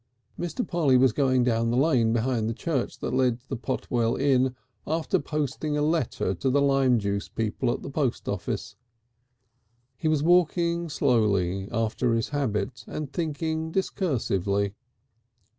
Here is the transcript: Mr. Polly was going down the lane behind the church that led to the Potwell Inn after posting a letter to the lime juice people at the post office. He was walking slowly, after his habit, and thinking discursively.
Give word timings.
Mr. 0.39 0.67
Polly 0.67 0.97
was 0.97 1.13
going 1.13 1.43
down 1.43 1.69
the 1.69 1.77
lane 1.77 2.11
behind 2.11 2.49
the 2.49 2.55
church 2.55 2.97
that 3.01 3.13
led 3.13 3.39
to 3.39 3.47
the 3.49 3.55
Potwell 3.55 4.15
Inn 4.15 4.55
after 4.87 5.19
posting 5.19 5.77
a 5.77 5.83
letter 5.83 6.33
to 6.33 6.49
the 6.49 6.59
lime 6.59 6.97
juice 6.97 7.29
people 7.29 7.71
at 7.71 7.83
the 7.83 7.89
post 7.91 8.27
office. 8.27 8.75
He 9.95 10.07
was 10.07 10.23
walking 10.23 10.89
slowly, 10.89 11.69
after 11.71 12.15
his 12.15 12.29
habit, 12.29 12.83
and 12.87 13.13
thinking 13.13 13.71
discursively. 13.71 14.73